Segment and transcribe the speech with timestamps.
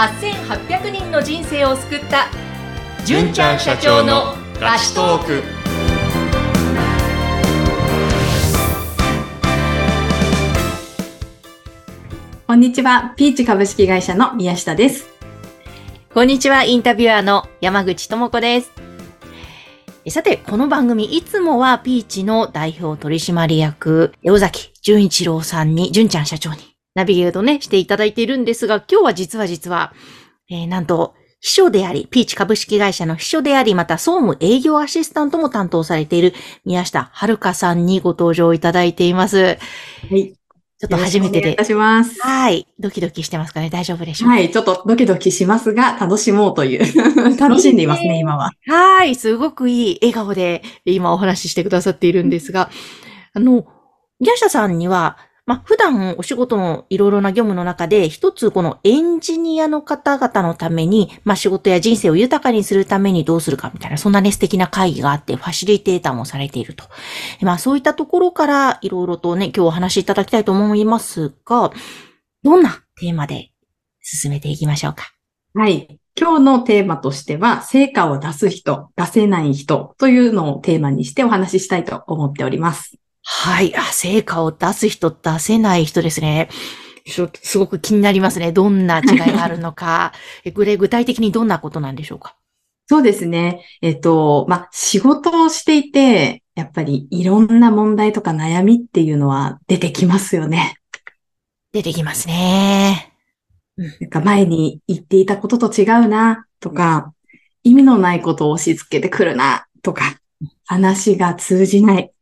[0.00, 2.28] 8800人の人生を救った
[3.04, 5.42] 純ちゃん社長のラストーク
[12.46, 13.12] こんにちは。
[13.16, 15.06] ピーチ株式会社の宮下です。
[16.14, 18.72] こんにちはインタビュアーの山口智子です
[20.08, 29.92] さて、この番組、いつもはピーチの代表取締役、尾崎淳一郎さんに、淳ちゃん社長にナビゲートね、していただいているんですが、今日は実は実は、
[30.50, 36.34] えー、なんと、秘書であり、ピーチ株式会社の秘書であり、また総務営業アシスタントも担当されている
[36.66, 39.56] 宮下遥さんにご登場いただいています。
[39.56, 40.34] はい。
[40.78, 41.64] ちょっと初めてでいた。
[41.64, 42.20] します。
[42.20, 42.66] はい。
[42.78, 43.70] ドキドキしてますかね？
[43.70, 44.34] 大丈夫でしょうか？
[44.34, 44.50] はい。
[44.50, 47.36] ちょっとドキドキしますが、楽しもうという。
[47.38, 48.50] 楽しんでいますね、今は。
[48.66, 49.14] はい。
[49.14, 52.70] すごくいい笑顔で今お話ししてくださっているんですが、
[53.32, 53.64] あの、
[54.20, 55.16] 宮下さんには、
[55.50, 66.84] まあ、普段お仕事のいろいろな業務の中で、一つこのエンジニアの方々のために、まあ、仕事や人生を豊かにするためにどうするかみたいな、そんなね、素敵な会議があって、ファシリテーターもされていると。
[67.40, 71.72] まあ、そういったところから、いろいろとね、今日お話しいただきたいと思いますが、
[72.44, 73.50] どんなテーマで
[74.02, 75.06] 進めていきましょうか？
[75.54, 75.98] はい。
[76.16, 82.98] 今日のテーマとしては、成果を出す人、出せない人というのをテーマにしてお話ししたいと思っております。
[83.22, 83.76] はい。
[83.76, 86.48] あ、成果を出す人、出せない人ですね。
[87.06, 88.52] ちょっとすごく気になりますね。
[88.52, 90.12] どんな違いがあるのか。
[90.44, 92.36] えこれ具体的にどんなことなんでしょうか？
[92.86, 93.64] そうですね。
[93.82, 100.76] えっと、まあ、仕事をしていて、やっぱりいろんな問題とか悩みっていうのは出てきますよね。
[101.72, 103.12] 出てきますね。
[103.76, 107.14] なんか前に言っていたことと違うな、とか、
[107.62, 110.16] 意味のないことを押し付けてくるな、とか、
[110.66, 112.12] 話が通じない。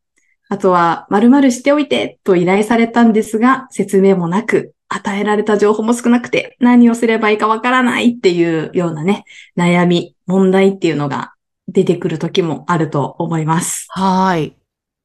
[0.49, 9.25] あとは、〇〇しておいて、と依頼されたんですが、説明もなく、与えられた情報も少なくて、何をすればいいかわからないっていうようなね、
[9.57, 11.35] 悩み、問題っていうのが
[11.69, 13.87] 出てくる時もあると思います。
[13.91, 14.57] はい。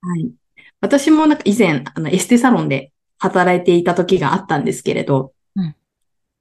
[0.01, 0.31] はい。
[0.79, 5.75] 私もなんか以前、あの、エステサロンで働いていた時があったんですけれど、うん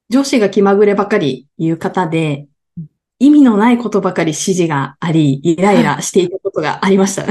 [0.09, 2.45] 上司が気まぐればかり言う方で
[2.77, 2.87] うん、
[3.19, 7.25] 意味のないことばかり指示があり、イライラしていたことがありました。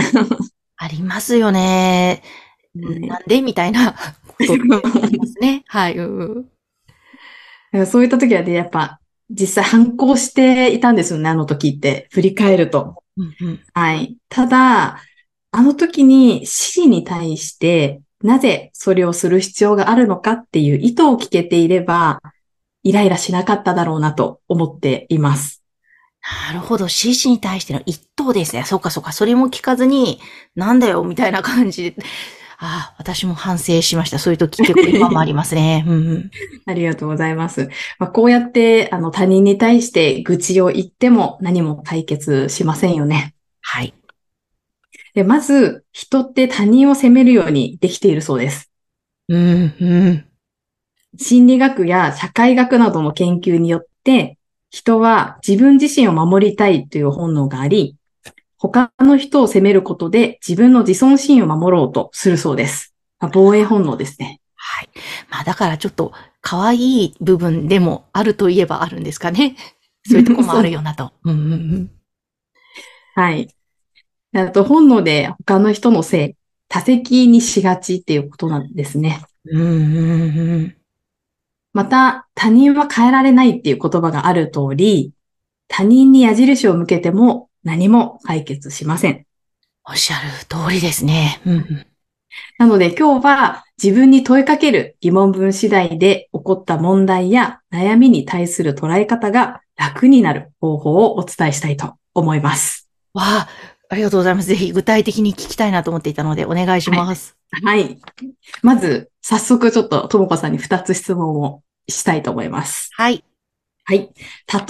[0.83, 2.23] ありますよね。
[2.75, 5.63] なんでみたいなことありますね。
[5.69, 5.97] はい。
[5.97, 6.47] うん
[7.73, 9.01] うんそういった時はね、やっぱ、
[9.31, 12.07] 実際反抗していたんですよね、あの時って。
[12.11, 13.03] 振り返ると。
[13.17, 14.19] うんうんはい。
[14.29, 15.01] ただ、
[15.53, 22.21] あの時に指示に対して、なぜそれをする必要があるのかっていう意図を聞けていれば、
[22.83, 25.62] イライラしなかっただろうなと思っています。
[26.49, 26.85] なるほど。
[26.85, 28.63] 指示に対しての一答ですね。
[28.65, 29.13] そうかそうか。
[29.13, 30.21] それも聞かずに、
[30.55, 31.97] なんだよ、みたいな感じで。
[32.65, 34.21] ああ、私も反省しました。
[34.21, 35.85] そういう時結構今もありますね。
[35.89, 36.31] うんうん。
[36.65, 37.69] ありがとうございます。
[37.99, 43.35] まあ、こうやって、あの、他人に対して愚痴を言っても何も解決しませんよね。
[43.61, 43.93] はい。
[45.15, 48.71] で、まず、人って他人を責めるようにできているそうです。
[49.29, 50.25] うん、うん。
[51.19, 54.39] 心理学や社会学などの研究によって、
[54.73, 57.97] 人は自分自身を守りたいという本能があり、
[58.57, 62.95] 他の人を責めることで自分の自尊心を守ろうとするそうです。
[63.21, 64.41] まあ防衛本能ですね。
[64.57, 64.89] はい。
[65.29, 69.57] まあだからちょっと可愛い部分でもあるといえばあるんですかね。
[70.09, 71.13] そういうとこもあるよなと。
[71.23, 71.91] うんうんうん。
[73.15, 73.49] はい。
[74.35, 76.35] あと、本能で他の人のせい、
[76.69, 79.21] 多責にしがちっていうことなんですね。
[79.45, 80.77] うんうんうん。
[81.73, 85.13] また、他人は変えられないっていう言葉がある通り、
[85.69, 89.27] 他人に矢印を向けても何も解決しません。
[89.89, 91.41] おっしゃる通りですね。
[91.47, 91.87] うんうん。
[92.59, 102.89] なので今日は自分に問いかける疑問文次第で起こった問題や悩みに対する捉え方が楽になる方法をお伝えしたいと思います。
[103.15, 103.49] わあ、
[103.93, 104.49] ありがとうございます。
[104.49, 107.37] ぜひ具体的に聞きたいなと思っていたのでお願いします。
[107.63, 107.99] はい。
[108.63, 112.89] まず、早速ちょっとともこさんに2つ質問をしたいと思います。
[112.95, 113.23] はい。
[113.85, 114.11] はい。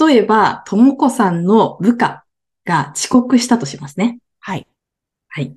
[0.07, 2.25] 例えば、ともこさんの部下
[2.65, 4.19] が遅刻したとしますね。
[4.41, 4.67] はい。
[5.29, 5.55] はい。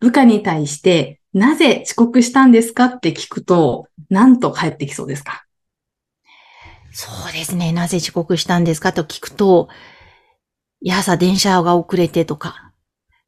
[0.00, 5.44] 部下に対して、なぜ遅刻したんですかって聞くと、何と返ってきそうですか？
[6.92, 7.72] そうですね。
[7.72, 9.68] なぜ遅刻したんですかと聞くと、
[10.80, 12.71] いや朝電車が遅れてとか、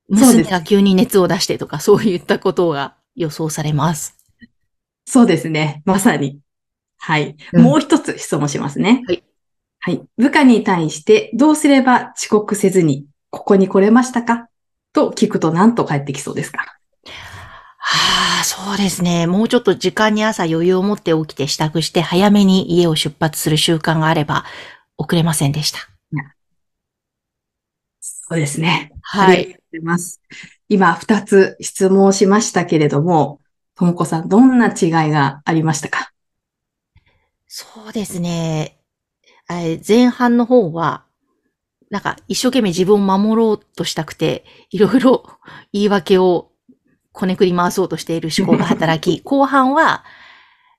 [0.09, 4.17] 娘が急に熱を出してとか、そういったことが予想されます。
[5.06, 5.83] そうですね。
[5.85, 6.41] まさに。
[6.99, 7.37] はい。
[7.53, 9.03] うんもう一つ質問しますね。
[9.06, 9.25] はい。
[9.81, 10.03] はい。
[10.17, 14.49] 部下に対してどうすれば遅刻せずにここに来れましたか？
[14.93, 16.59] と聞くと何と返ってきそうですか？
[17.79, 19.27] はあ、そうですね。
[19.27, 24.45] もうちょっと時間に朝余裕を持って起きて支度して早めに家を出発する習慣があれば、
[24.97, 25.81] 遅れませんでした。
[28.29, 28.91] そうですね。
[29.03, 29.56] はい。
[30.69, 33.41] 今、二つ質問をしましたけれども、
[33.75, 36.11] ともこさん、どんな違いがありましたか？
[37.47, 38.79] そうですね。
[39.50, 41.05] えー前半の方は、
[41.91, 45.25] なんか一生懸命自分を守ろうとしたくて、いろいろ
[45.73, 46.50] 言い訳を
[47.12, 50.03] こねくり回そうとしている思考が働き、 後半は、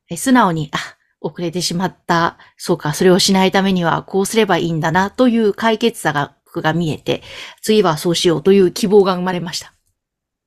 [0.10, 0.78] え素直に、あ、
[1.22, 2.38] 遅れてしまった。
[2.58, 6.35] そうか、それをしないためにはこうすればいいんだな、という解決策が
[6.74, 7.22] 見えて、
[7.62, 9.74] 次はそうしようという希望が生まれました。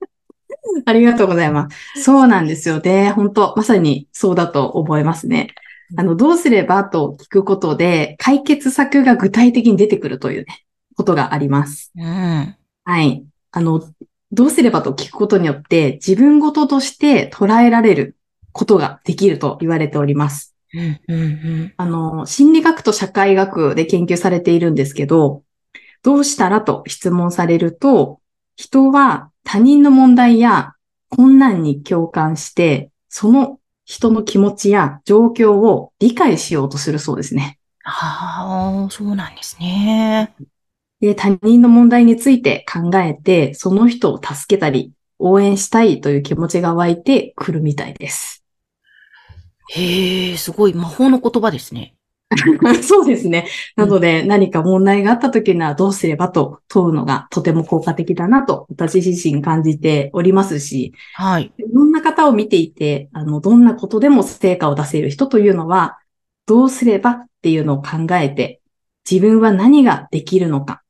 [0.87, 2.02] ありがとうございます。
[2.02, 3.10] そうなんですよね。
[3.10, 5.55] 本当まさにそうだと思いますね。
[5.96, 10.64] あの、どうすればと聞くことで、解決策が具体的に出てくるというね、
[10.96, 11.93] ことがあります。
[11.96, 12.56] うん。
[12.84, 13.25] はい。
[13.52, 13.82] あの、
[14.31, 18.16] どうすればと聞くことによって、自分ごととして捉えられる
[18.52, 20.54] ことができると言われております。
[20.75, 21.75] うん、うん、うん。
[21.78, 25.43] あの、心理学と社会学で研究されているんですけど、
[26.02, 28.20] どうしたらと質問されると、
[28.56, 30.74] 人は他人の問題や
[31.08, 37.58] 困難に共感して、その人の気持ちや状況を理解しようとするそうですね。
[37.84, 40.34] ああ、そうなんですね。
[41.00, 48.44] で、他人の問題について考えて、その人を助けたり、応援したいという気持ちが湧いてくるみたいです。
[49.70, 51.94] へえ、すごい魔法の言葉ですね。
[52.82, 53.46] そうですね。
[53.75, 61.52] なので、何か問題があった時にはどうすればと問うのがとても効果的だなと私自身感じておりますし、はい。
[61.56, 65.98] いろんな方を見ていて、あの、どんなことでも成果を出せる人というのは、
[66.46, 68.60] どうすればっていうのを考えて、
[69.10, 70.82] 自分は何ができるのか、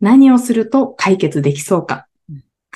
[0.00, 2.06] 何をすると解決できそうか、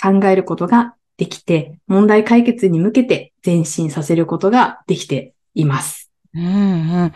[0.00, 6.06] 考えることができて、問題解決に向けて前進させることができています。
[6.36, 7.12] うんうん。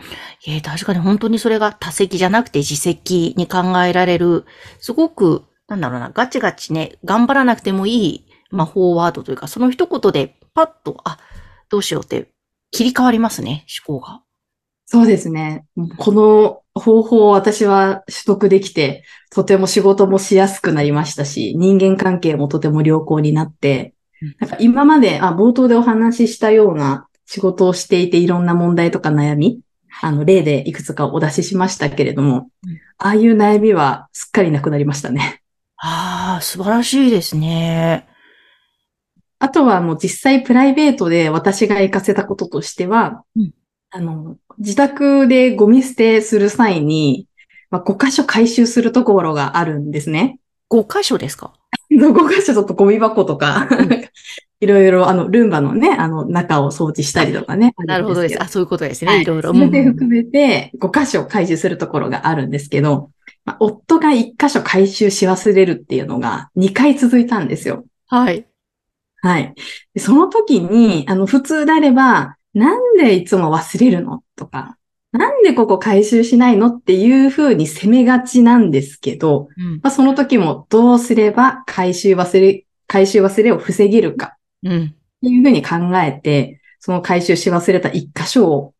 [0.47, 4.45] えー確かに本当にそれが多責じゃなくて自責に考えられる、
[4.79, 11.19] すごく、なんだろうな、ガチガチね、頑張らなくてもいい魔法ワードというか、その一言でパッと、あ、
[11.69, 12.29] どうしようって
[12.71, 14.21] 切り替わりますね、思考が。
[14.85, 15.65] そうですね。
[15.97, 29.61] この方法を私は取得できて、とても仕事もしやすくなりましたし、人間関係もとても良好になってうん、なんか今まで、あ、冒頭でお話ししたような仕事をしていていろんな問題とか悩み、
[30.01, 35.41] あの、例でいくつかお出ししましたけれどもうん、ああいう悩みはすっかりなくなりましたね。
[35.77, 38.05] ああ、素晴らしいですね。
[39.39, 43.51] あとはもう実際プライベートで私が活かせたこととしては、うん
[43.91, 47.27] あの、自宅でゴミ捨てする際に、
[47.69, 50.37] まあ、5箇所回収するところがあるんですね。
[50.69, 51.53] 5箇所ですか？
[51.91, 53.69] 5箇所ちょっとゴミ箱とか、
[54.61, 57.73] いろいろあの、ルンバのね、あの、中を掃除したりとかね。
[57.79, 58.39] なるほどです。
[58.39, 59.11] ああ、そういうことですね。
[59.11, 59.49] るんですけどいろいろ。
[59.49, 59.69] はい。
[59.69, 63.09] それでうん含めて5箇所回収するところがあるんですけど、
[63.43, 67.85] まあ、夫が1箇所回収し忘れるっていうのが2回続いたんですよ。
[68.05, 68.45] はい。
[69.23, 69.55] はい。
[69.95, 74.77] でその時に、あの、普通であれば、なんでいつも忘れるのとか、
[75.11, 79.73] なんでここ回収しないのっていうふうに責めがちなんですけど、うん。
[79.81, 84.85] まあ、その時もどうすれば回収忘れ、回収忘れを防げるかうん。
[84.85, 84.89] っ
[85.21, 88.73] ていうふうに考えて、その回収し忘れた一箇所を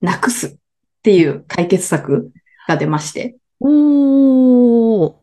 [0.00, 0.54] なくすっ
[1.02, 2.32] ていう解決策
[2.66, 5.14] が出まして、おー。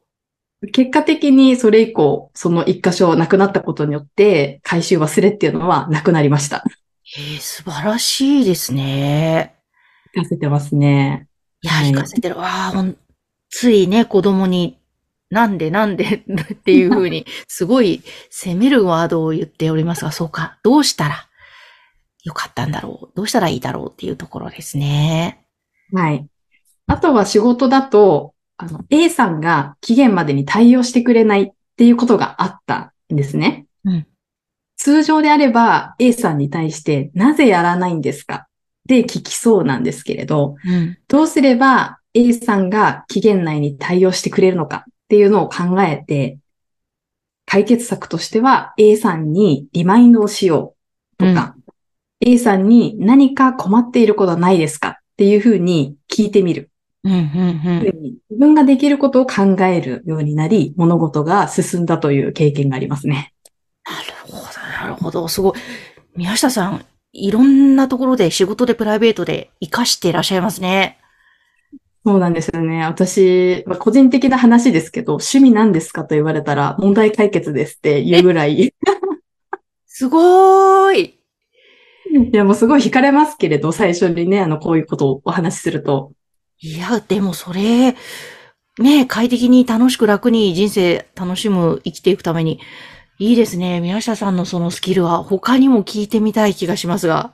[0.73, 6.63] 結果的にそれ以降、その一箇所なくなったことによって、回収忘れっていうのはなくなりました。
[7.17, 9.55] えー、素晴らしいですね。
[10.15, 11.27] 聞かせてますね。
[11.61, 12.37] いや、はい引かせてる。
[12.37, 12.85] わあ、
[13.49, 14.77] ついね、子供に、
[15.31, 16.23] なんでなんで
[16.53, 21.27] っていうふうに、すごい責めるワードを言っておりますが、そうか、どうしたら
[22.23, 25.45] よかったんだろう、どうしたらいいだろうっていうところですね。
[25.93, 26.27] はい。
[26.87, 33.65] あとは仕事だと、あの、A さんが期限までに対応してくれないっていうことがあったんですね。
[33.85, 34.05] うん
[34.83, 38.35] 通常であれば A さんに対してなぜやらないんですか？
[38.35, 38.43] っ
[38.89, 40.97] て聞きそうなんですけれど、うん。
[41.07, 46.37] どうすれば A さんが期限内に対応してくれるのかっていうのを考えて、
[47.45, 50.73] 解決策としては A さんにリマインドをしよ
[51.19, 51.53] うとか、
[52.21, 54.87] A さんに何か困っていることはないですか？
[54.87, 56.71] っていうふうに聞いてみる。
[57.03, 57.83] うん、うん、うん。
[58.29, 63.33] 自分ができることを考えるようになり、物事が進んだという経験がありますね。
[63.83, 63.91] な
[64.31, 64.43] るほど、
[64.81, 65.27] なるほど。
[65.27, 65.53] すごい。
[66.15, 70.99] 宮下さん、いろんなところで仕事でプライベートで活かしていらっしゃいますね。
[72.03, 72.83] そうなんですよね。
[72.83, 78.73] 私、まあ個人的な話ですけど、趣味何ですかと言われたら問題解決ですっていうぐらい、い
[79.85, 81.21] すごーい。
[82.33, 86.11] やもうすごい惹かれますけれど、最初にね、あの、こういうことをお話しすると。
[86.59, 87.95] いや、でもそれ、
[88.79, 92.59] ね、快適に楽しく楽に人生楽しむ、生きていくために、
[93.19, 93.81] いいですね。
[93.81, 97.33] 宮下さんのそのスキルは他にも聞いてみたい気がしますが。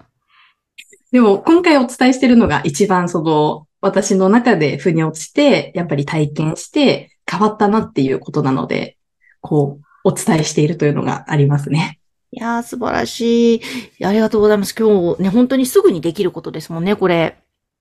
[1.12, 8.98] でも、今回お伝えしているのが一番その、私の中で腑に落ちて、やっぱり体験して変わったなっていうことなので、
[9.42, 12.00] こう、お伝えしているというのがありますね。
[12.32, 14.06] いやー、素晴らしい。
[14.06, 14.74] ありがとうございます。
[14.74, 17.38] 今日ね、本当にすぐにできることですもんね、これ。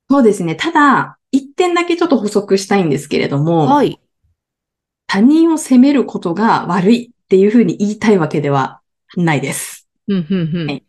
[0.09, 0.55] そうですね。
[0.55, 4.01] ただ、一点だけちょっと補足したいんですけれども、はい。
[5.09, 8.81] 他人を責めることが悪いっていうふうに言いたいわけでは
[9.17, 9.89] ないです。
[10.09, 10.83] うん、うん、うん。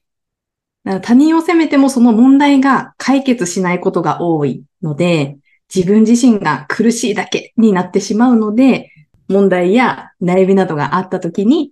[1.02, 5.38] 他人を責めてもその問題が解決しないことが多いので、
[5.74, 8.92] 自分自身が苦しいだけになってしまうので、
[9.28, 11.72] 問題や悩みなどがあった時に、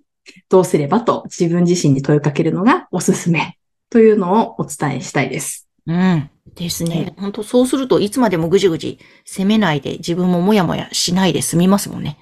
[0.50, 3.58] どうすればと自分自身に問いかけるのがおすすめ
[3.90, 5.68] というのをお伝えしたいです。
[5.86, 6.30] うん。
[6.56, 7.14] ですはいね。
[7.18, 12.18] 本当そうするといつまでもぐじぐじ責めないで自分ももやもやしないで済みますもんね。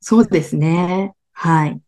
[0.00, 1.12] そうですね。
[1.32, 1.80] はい。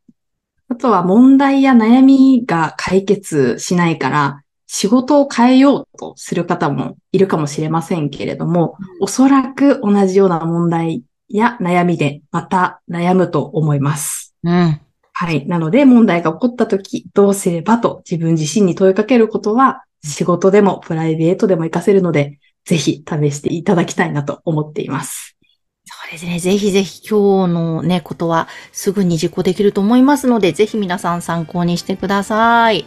[0.68, 14.34] あとは問題や悩みが解決しないから、仕事を変えようとする方もいるかもしれませんけれども、おそらく同じような問題や悩みでまた悩むと思います。
[14.42, 14.80] うん。
[15.12, 15.46] はい。
[15.46, 25.36] なので問題が起こったとき、どうすればと自分自身に問いかけることは、仕事でもプライベートでも活かせるので、ぜひ試していただきたいなと思っています。
[25.86, 26.38] そうですね。
[26.38, 32.86] ぜひぜひ今日のね、ことはすぐに実行できると思いますので、ぜひ皆さん参考にしてください。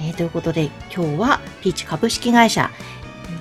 [0.00, 2.70] えーということで、今日はピーチ株式会社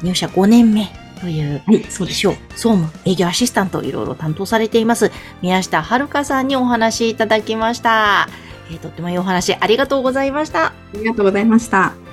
[0.01, 0.87] 入社5年目
[1.21, 2.15] というはい、そうです。
[2.15, 5.11] 秘書、総務、営業アシスタントいろいろ担当されています、
[5.43, 8.27] 宮下遥さんにお話いただきました。
[8.71, 10.67] えーとってもいいお話ありがとうございました。
[10.67, 12.06] ありがとうございました。